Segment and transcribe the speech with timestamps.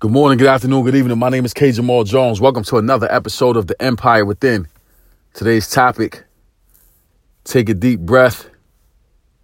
[0.00, 1.18] Good morning, good afternoon, good evening.
[1.18, 1.72] My name is K.
[1.72, 2.40] Jamal Jones.
[2.40, 4.68] Welcome to another episode of The Empire Within.
[5.34, 6.22] Today's topic
[7.42, 8.48] take a deep breath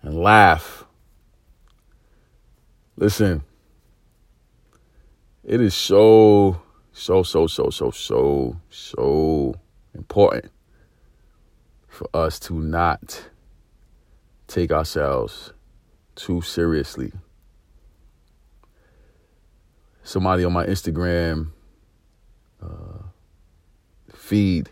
[0.00, 0.84] and laugh.
[2.96, 3.42] Listen,
[5.42, 6.62] it is so,
[6.92, 9.56] so, so, so, so, so, so
[9.92, 10.52] important
[11.88, 13.28] for us to not
[14.46, 15.52] take ourselves
[16.14, 17.10] too seriously
[20.04, 21.50] somebody on my Instagram
[22.62, 23.02] uh,
[24.14, 24.70] feed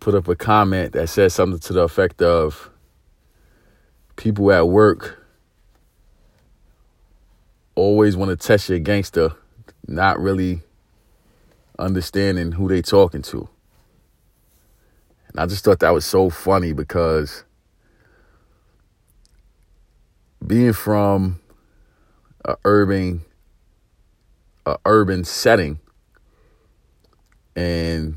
[0.00, 2.70] put up a comment that said something to the effect of
[4.16, 5.22] people at work
[7.74, 9.32] always want to test your gangster,
[9.86, 10.62] not really
[11.78, 13.48] understanding who they talking to.
[15.28, 17.44] And I just thought that was so funny because
[20.44, 21.40] being from
[22.44, 23.22] a urban
[24.66, 25.78] a urban setting
[27.54, 28.16] and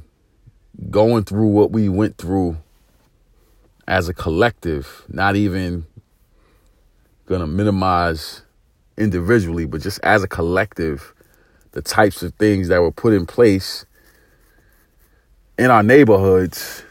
[0.90, 2.58] going through what we went through
[3.88, 5.86] as a collective, not even
[7.28, 8.42] going to minimize
[8.98, 11.14] individually, but just as a collective,
[11.72, 13.86] the types of things that were put in place
[15.58, 16.84] in our neighborhoods,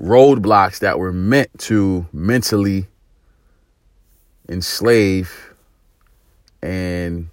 [0.00, 2.86] roadblocks that were meant to mentally
[4.48, 5.54] enslave
[6.62, 7.28] and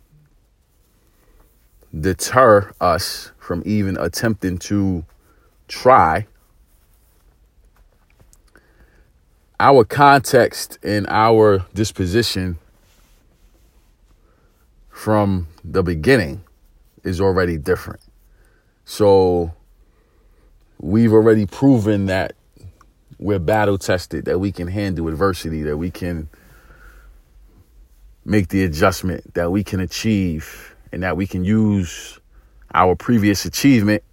[2.00, 5.06] deter us from even attempting to
[5.68, 6.28] try.
[9.60, 12.58] Our context and our disposition
[14.90, 16.44] from the beginning
[17.04, 18.02] is already different.
[18.84, 19.54] So
[20.80, 22.34] we've already proven that
[23.18, 26.28] we're battle tested, that we can handle adversity, that we can
[28.26, 32.20] make the adjustment, that we can achieve and that we can use
[32.74, 34.04] our previous achievement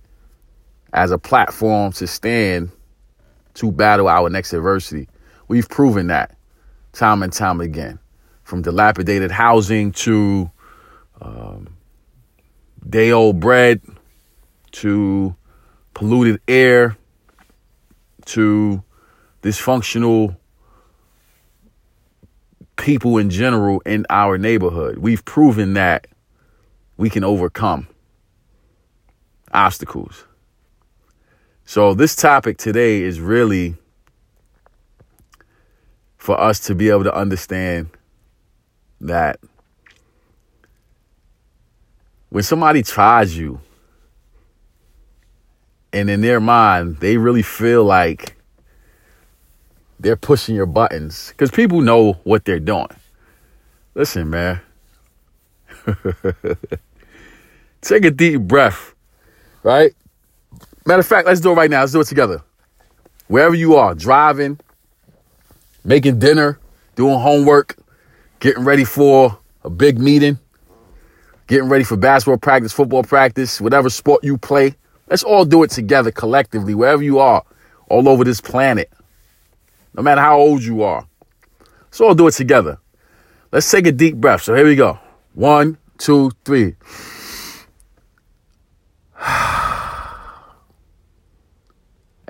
[0.93, 2.71] as a platform to stand
[3.55, 5.09] to battle our next adversity.
[5.49, 6.37] We've proven that
[6.93, 7.99] time and time again,
[8.45, 10.51] from dilapidated housing to
[11.21, 11.77] um,
[12.89, 13.81] day old bread
[14.73, 15.37] to
[15.95, 16.97] polluted air
[18.27, 18.83] to
[19.43, 20.37] dysfunctional
[22.77, 24.99] people in general in our neighborhood.
[24.99, 26.07] We've proven that
[27.03, 27.89] we can overcome
[29.53, 30.25] obstacles.
[31.65, 33.75] So, this topic today is really
[36.17, 37.91] for us to be able to understand
[39.01, 39.41] that
[42.29, 43.61] when somebody tries you,
[45.93, 48.37] and in their mind, they really feel like
[49.99, 52.87] they're pushing your buttons because people know what they're doing.
[53.97, 54.61] Listen, man.
[57.83, 58.95] Take a deep breath,
[59.65, 59.93] right?
[60.87, 61.81] Matter of fact, let's do it right now.
[61.81, 62.43] Let's do it together.
[63.27, 64.59] Wherever you are, driving,
[65.85, 66.59] making dinner,
[66.95, 67.77] doing homework,
[68.41, 70.39] getting ready for a big meeting,
[71.49, 74.77] getting ready for basketball practice, football practice, whatever sport you play.
[75.09, 77.45] Let's all do it together collectively, wherever you are,
[77.89, 78.91] all over this planet,
[79.95, 81.07] no matter how old you are.
[81.85, 82.79] Let's all do it together.
[83.51, 84.43] Let's take a deep breath.
[84.43, 84.99] So here we go.
[85.35, 86.77] One, two, three.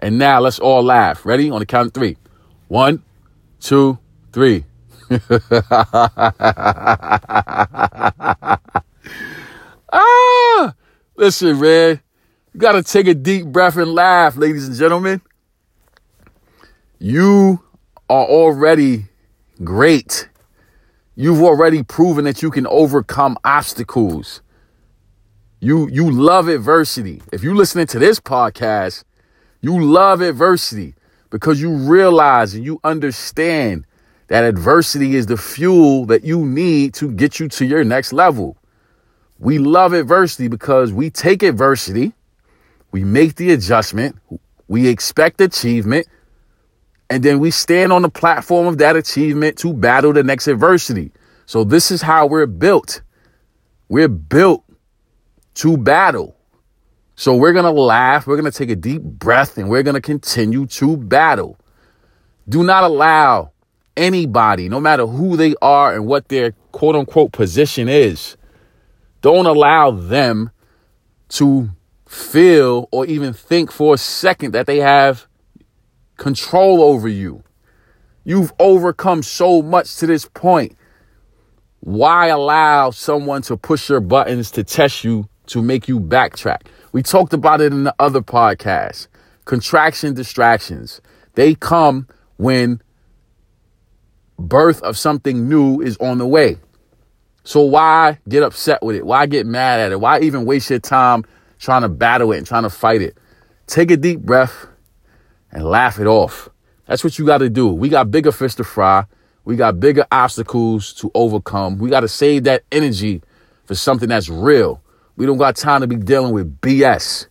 [0.03, 1.25] And now let's all laugh.
[1.25, 1.49] Ready?
[1.49, 2.17] On the count of three.
[2.67, 3.05] One,
[3.61, 3.99] two,
[4.33, 4.65] three.
[9.93, 10.75] ah!
[11.17, 12.01] Listen, man.
[12.53, 15.23] You got to take a deep breath and laugh, ladies and gentlemen.
[16.99, 17.63] You
[18.11, 19.07] are already
[19.63, 20.29] great.
[21.15, 24.43] You've already proven that you can overcome obstacles.
[25.61, 27.23] You you love adversity.
[27.33, 29.05] If you're listening to this podcast,
[29.63, 30.95] you love adversity
[31.31, 33.87] because you realize and you understand
[34.27, 38.57] that adversity is the fuel that you need to get you to your next level.
[39.39, 42.13] We love adversity because we take adversity,
[42.91, 44.17] we make the adjustment,
[44.69, 46.07] we expect achievement,
[47.09, 51.13] and then we stand on the platform of that achievement to battle the next adversity.
[51.47, 53.03] So, this is how we're built.
[53.89, 54.65] We're built
[55.55, 56.37] to battle.
[57.15, 59.95] So we're going to laugh, we're going to take a deep breath, and we're going
[59.95, 61.59] to continue to battle.
[62.49, 63.53] Do not allow
[63.97, 68.37] anybody, no matter who they are and what their quote unquote position is,
[69.21, 70.51] don't allow them
[71.29, 71.71] to
[72.07, 75.27] feel or even think for a second that they have
[76.17, 77.43] control over you.
[78.25, 80.77] You've overcome so much to this point.
[81.81, 86.67] Why allow someone to push your buttons to test you to make you backtrack?
[86.93, 89.09] We talked about it in the other podcast.
[89.47, 91.01] Contraction distractions.
[91.35, 92.07] They come
[92.37, 92.83] when
[94.39, 96.59] birth of something new is on the way.
[97.45, 99.07] So why get upset with it?
[99.07, 100.01] Why get mad at it?
[100.01, 101.25] Why even waste your time
[101.59, 103.17] trying to battle it and trying to fight it?
[103.67, 104.67] Take a deep breath
[105.51, 106.51] and laugh it off.
[106.87, 107.69] That's what you got to do.
[107.69, 109.07] We got bigger fish to fry.
[109.45, 111.79] We got bigger obstacles to overcome.
[111.79, 113.23] We got to save that energy
[113.65, 114.82] for something that's real.
[115.17, 117.27] We don't got time to be dealing with BS.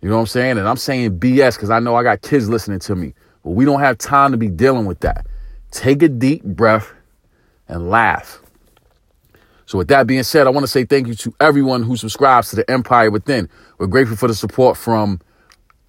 [0.00, 0.58] You know what I'm saying?
[0.58, 3.14] And I'm saying BS because I know I got kids listening to me.
[3.42, 5.26] But we don't have time to be dealing with that.
[5.70, 6.92] Take a deep breath
[7.68, 8.40] and laugh.
[9.66, 12.50] So, with that being said, I want to say thank you to everyone who subscribes
[12.50, 13.48] to the Empire Within.
[13.78, 15.20] We're grateful for the support from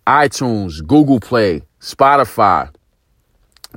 [0.07, 2.74] iTunes, Google Play, Spotify,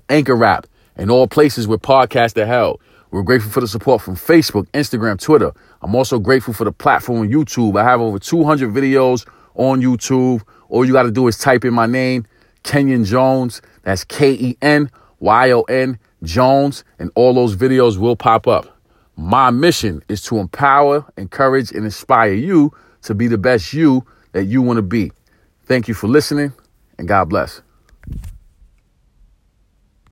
[0.09, 0.67] Anchor App,
[0.97, 2.81] and all places where podcasts are held.
[3.11, 5.53] We're grateful for the support from Facebook, Instagram, Twitter.
[5.81, 7.81] I'm also grateful for the platform YouTube.
[7.81, 10.43] I have over 200 videos on YouTube.
[10.69, 12.27] All you got to do is type in my name,
[12.65, 13.63] Kenyon Jones.
[13.83, 14.91] That's K E N
[15.21, 18.77] Y O N Jones, and all those videos will pop up.
[19.17, 22.73] My mission is to empower, encourage, and inspire you
[23.03, 25.13] to be the best you that you want to be.
[25.65, 26.53] Thank you for listening,
[26.99, 27.63] and God bless.